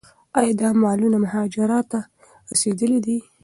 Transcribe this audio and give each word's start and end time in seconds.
ایا 0.37 0.53
دا 0.59 0.67
مالونه 0.81 1.17
مهاراجا 1.23 1.77
ته 1.91 1.99
رسیدلي 2.49 2.99
دي؟ 3.05 3.17